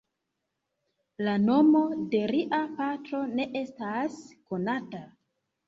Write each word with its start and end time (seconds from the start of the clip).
La 1.27 1.35
nomo 1.41 1.83
de 2.15 2.23
lia 2.33 2.61
patro 2.81 3.21
ne 3.37 3.47
estas 3.63 4.19
konata. 4.35 5.07